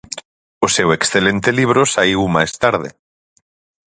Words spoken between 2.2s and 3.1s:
máis tarde.